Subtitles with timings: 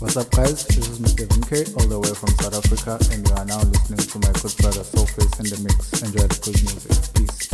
[0.00, 0.64] What's up, guys?
[0.64, 1.26] This is Mr.
[1.26, 4.56] MK all the way from South Africa, and you are now listening to my good
[4.58, 6.02] brother Soulface in the Mix.
[6.02, 7.14] Enjoy the good music.
[7.14, 7.47] Peace.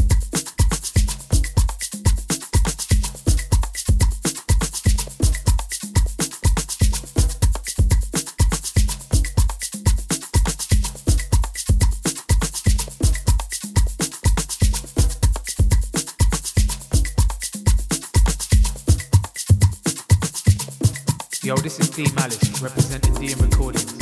[21.95, 23.95] D Malice, representing DM Recordings.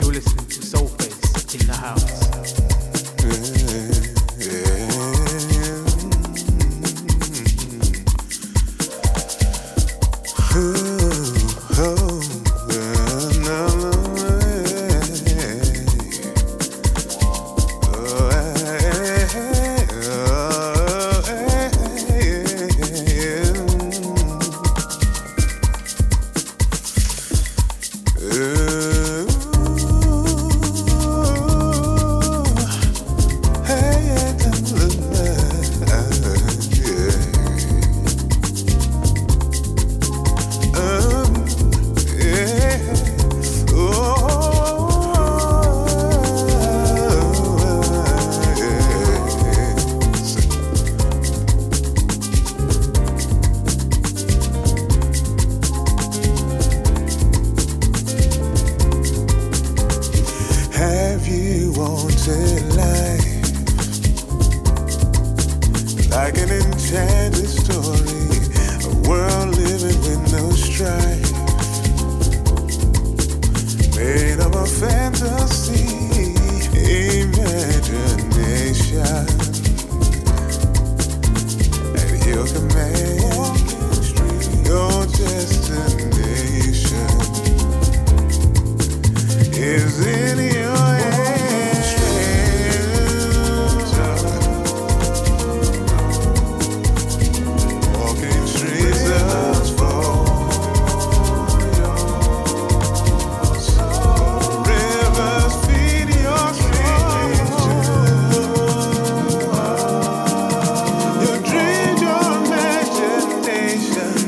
[0.00, 2.22] You're listening to Soulface in the house.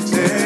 [0.06, 0.43] take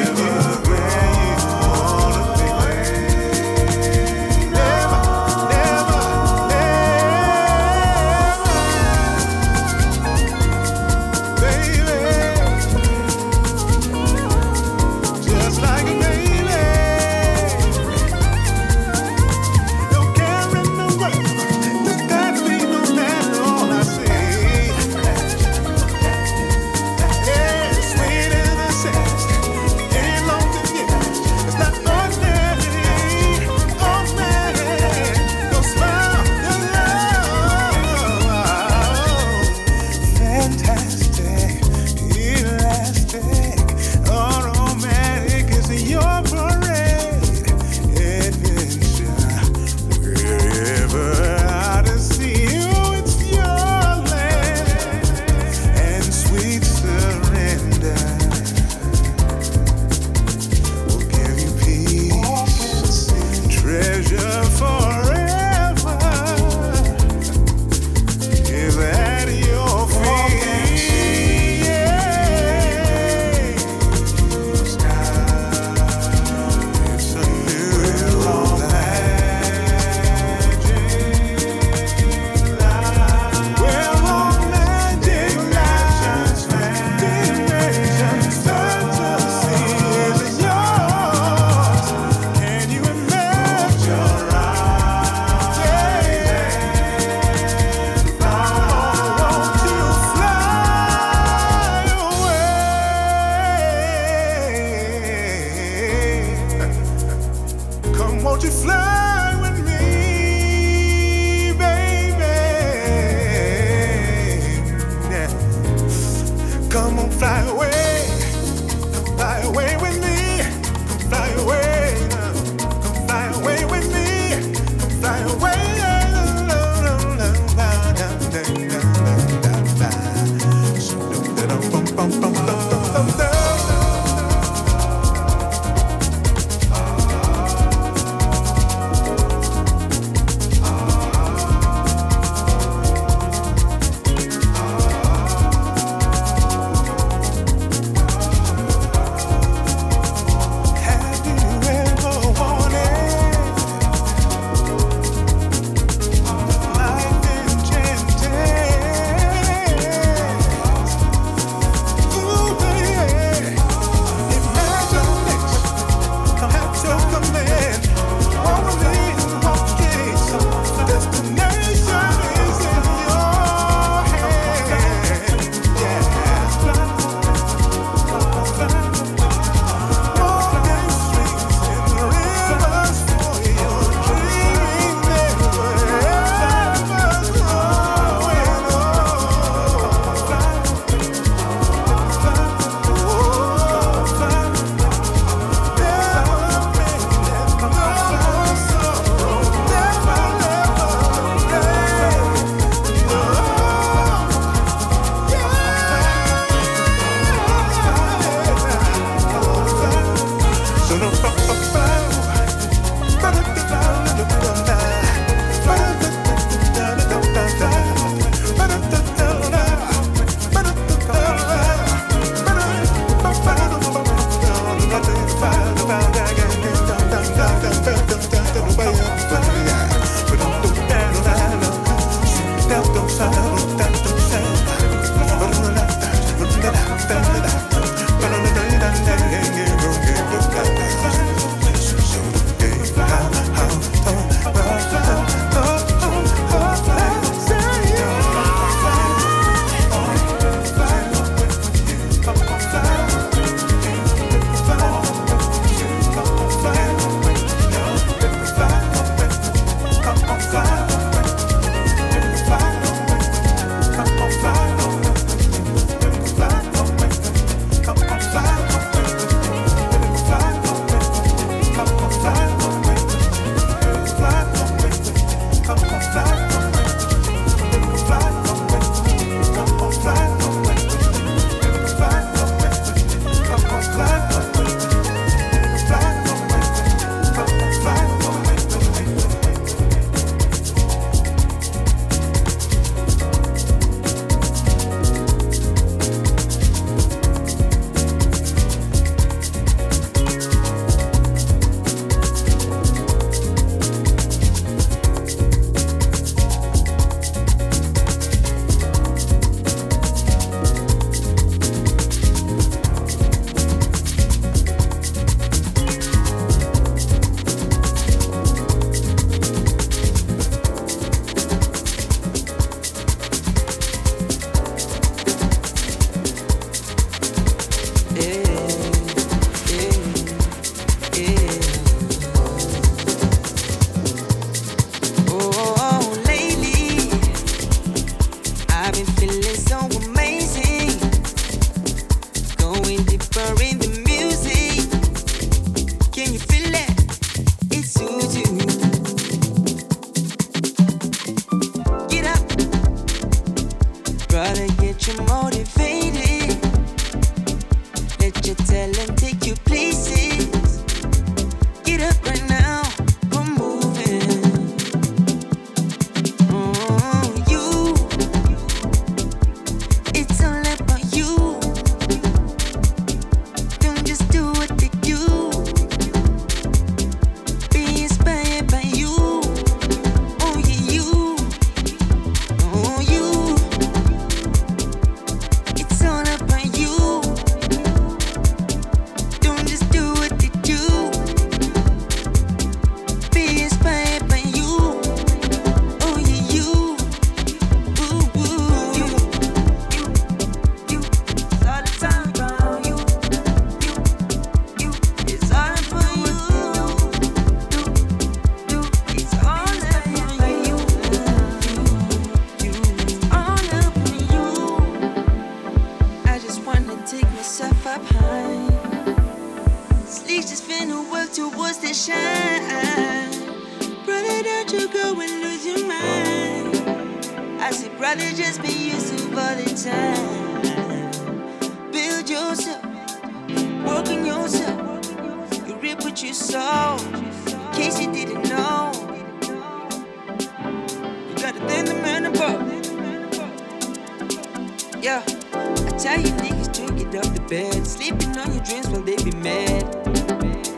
[445.08, 447.86] Yeah, I tell you niggas to get off the bed.
[447.86, 449.82] Sleeping on your dreams while they be mad.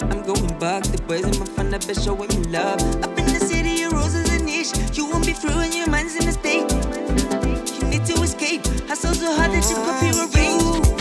[0.08, 2.80] I'm going back, the boys in my fun, I bet showing me love.
[3.02, 4.70] Up in the city your roses a niche.
[4.96, 6.70] You won't be through and your mind's in a state.
[7.74, 8.64] You need to escape.
[8.86, 10.99] Hustle so hard that you copy be a ring.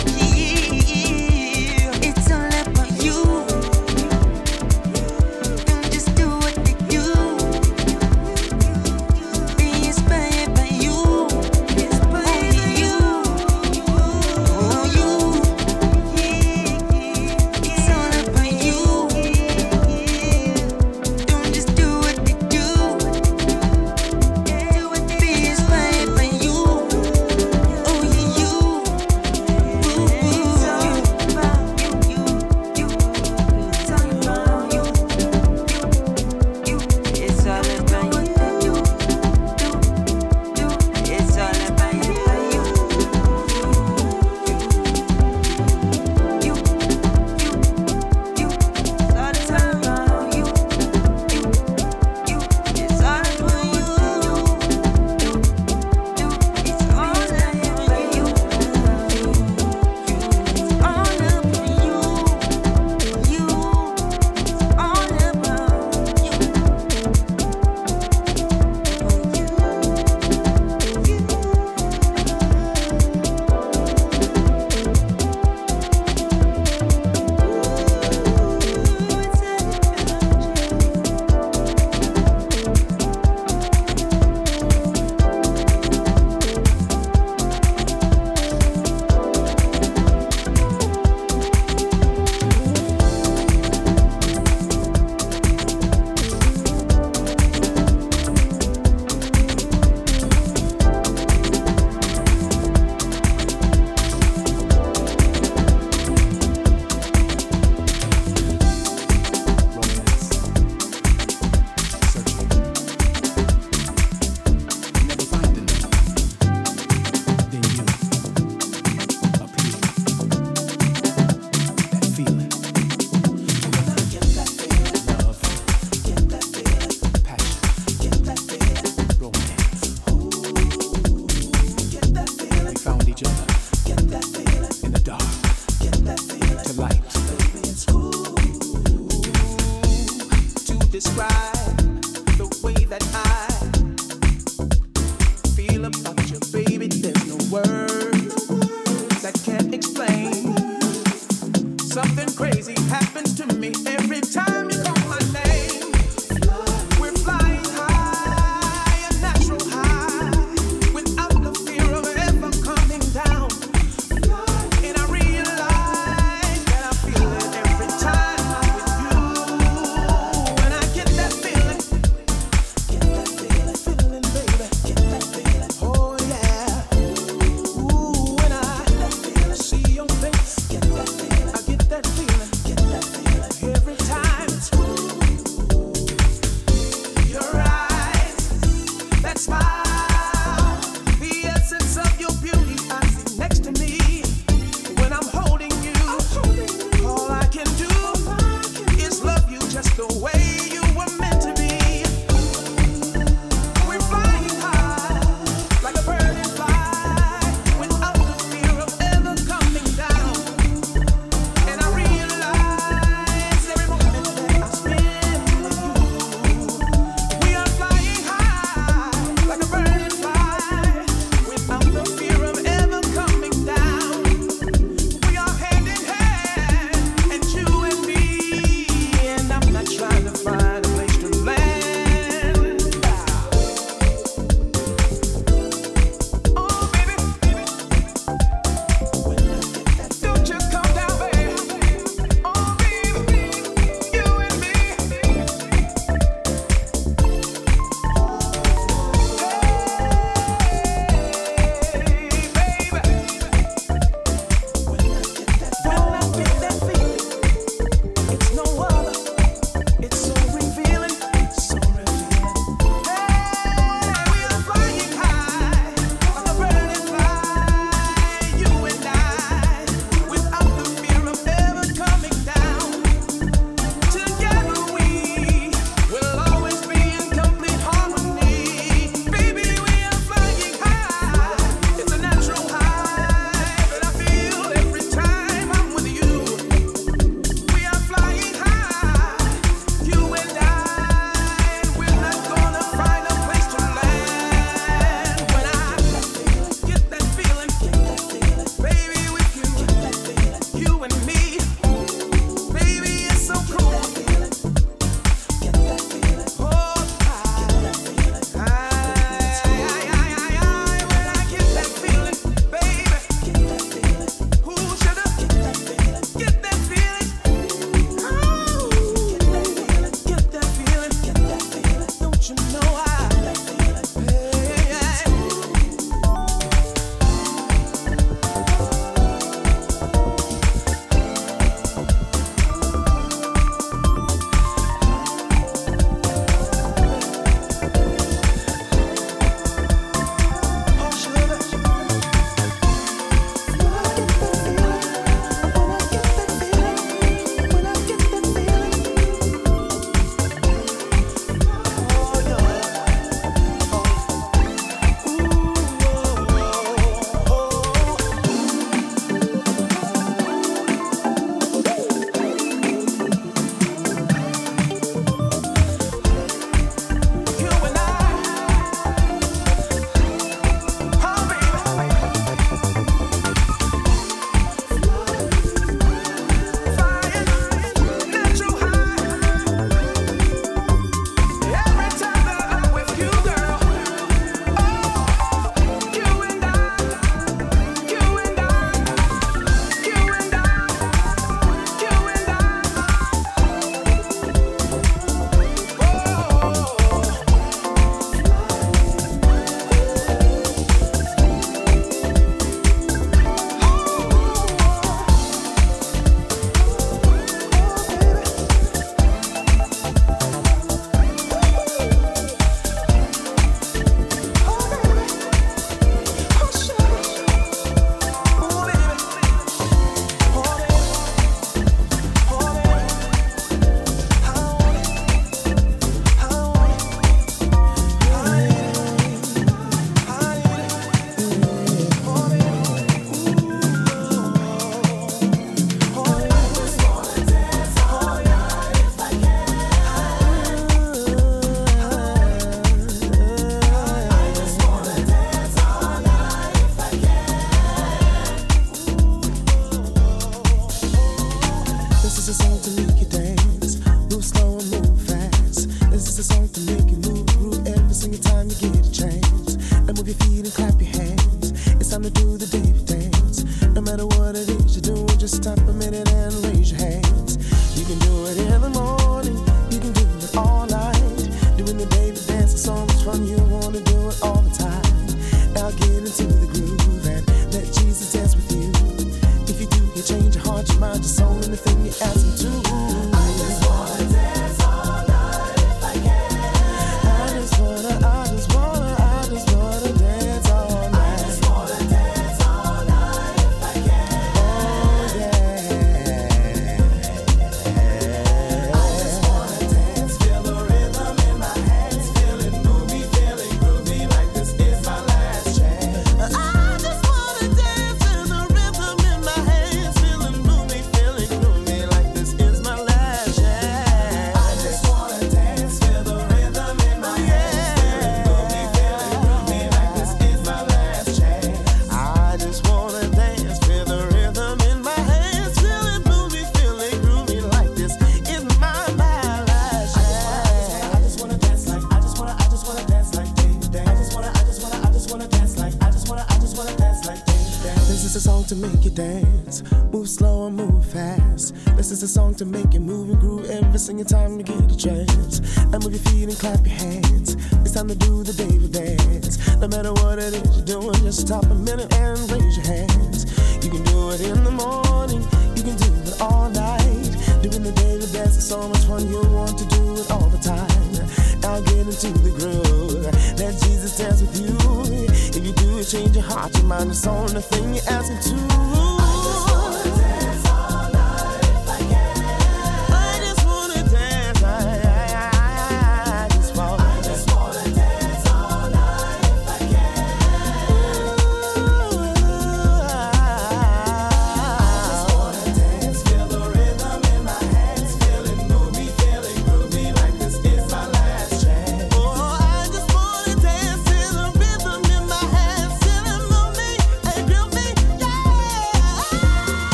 [542.35, 542.78] Yeah.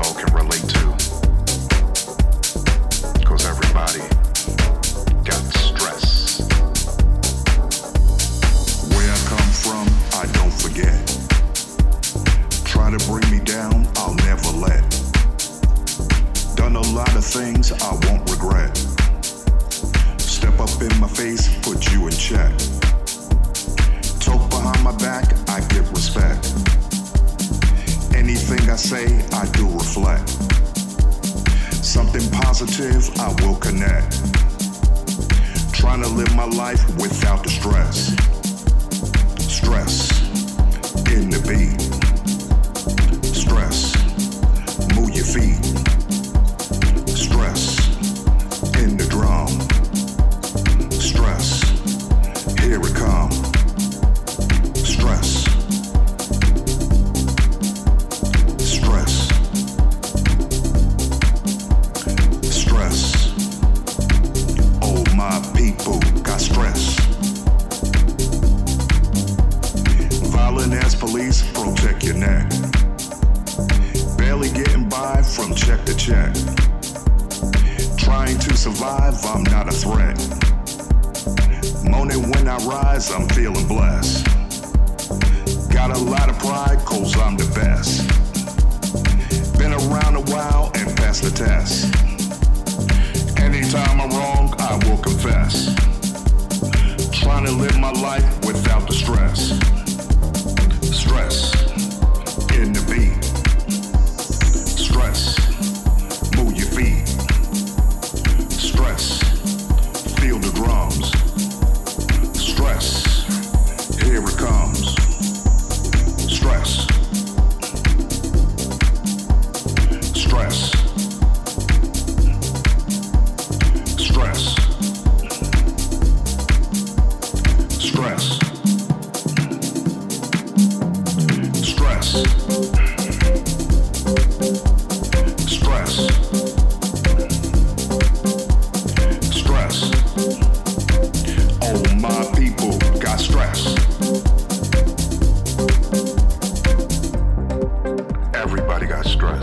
[0.00, 0.79] all can relate to.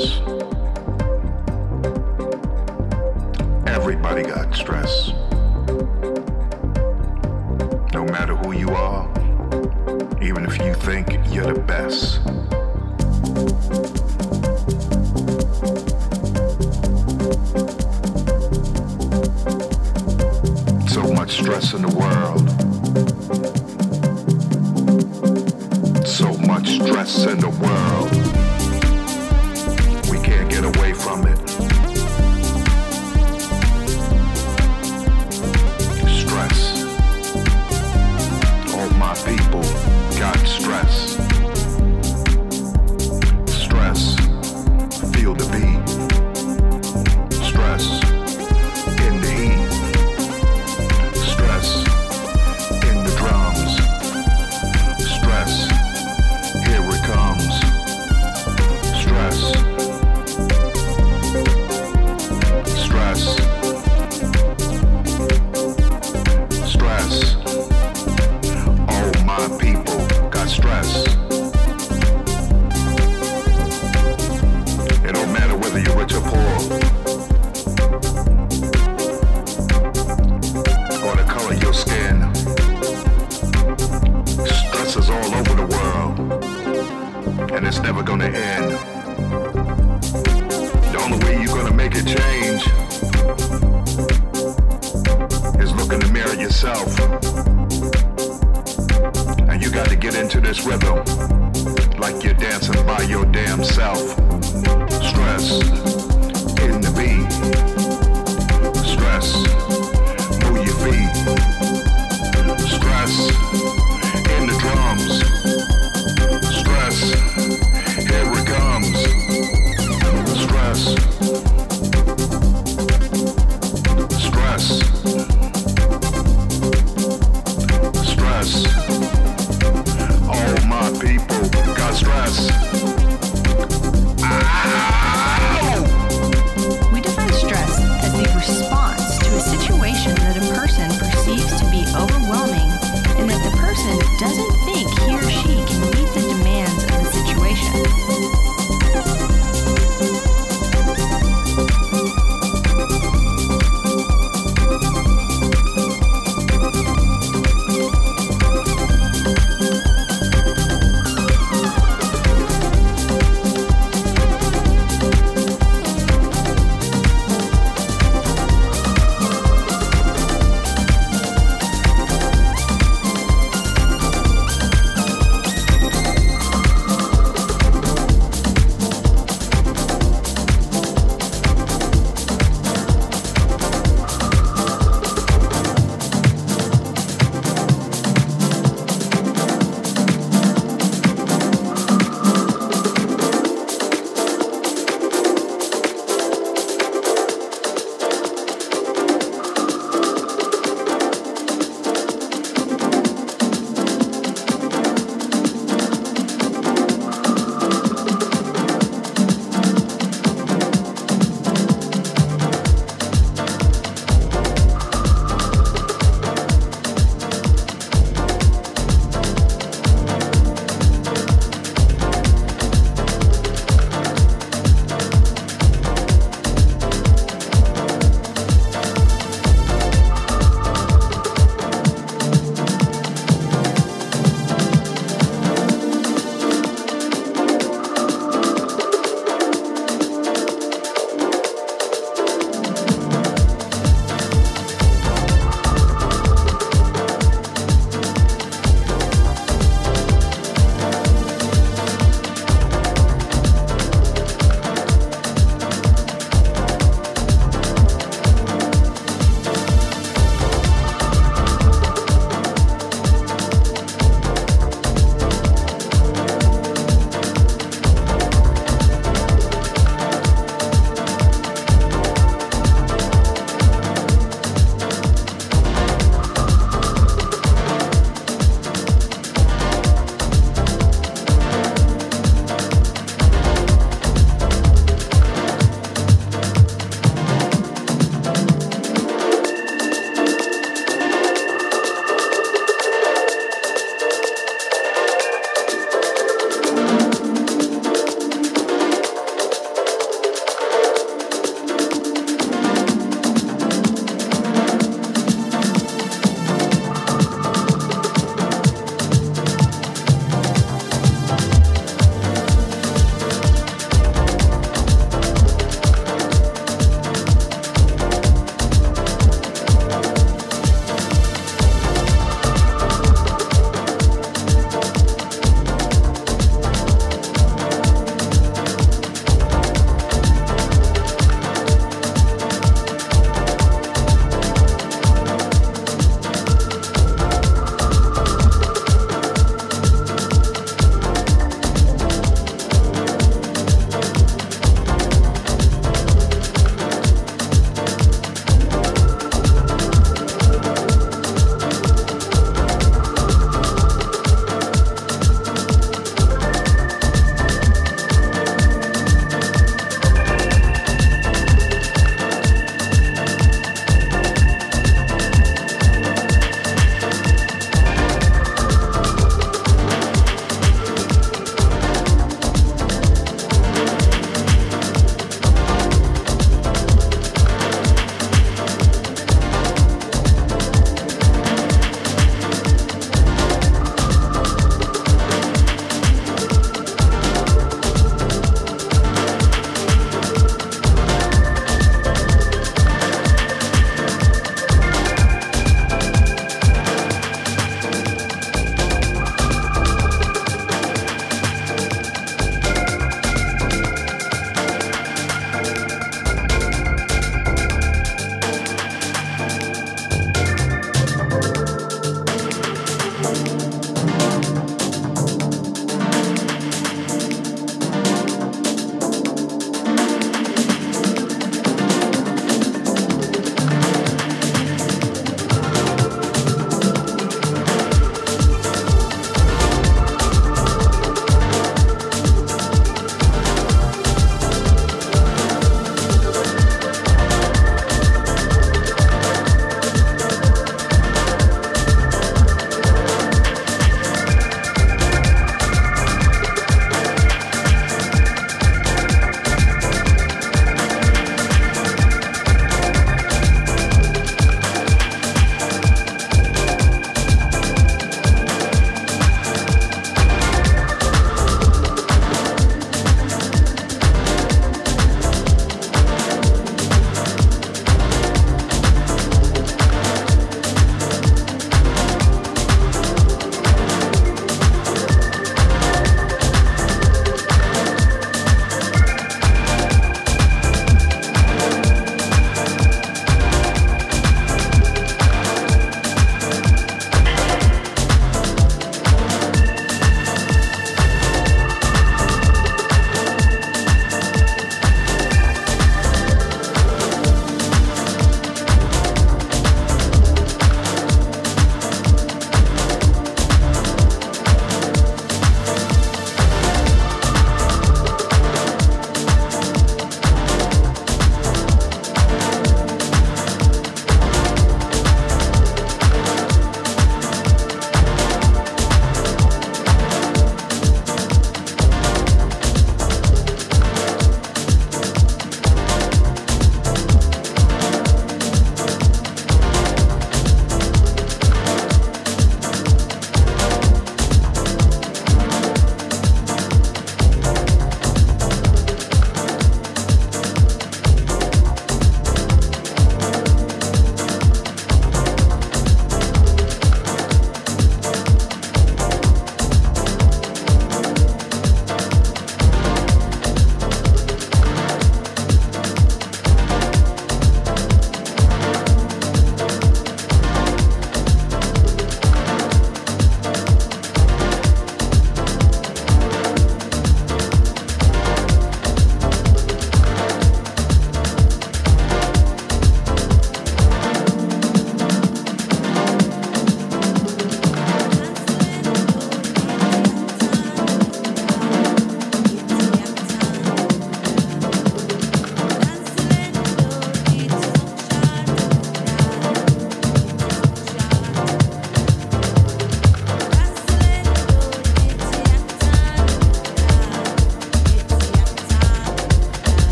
[0.00, 0.20] stress.
[3.66, 5.12] Everybody got stress.
[7.92, 9.08] No matter who you are,
[10.22, 12.20] even if you think you're the best.